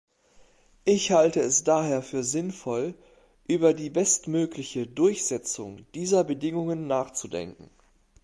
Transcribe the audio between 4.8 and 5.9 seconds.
Durchsetzung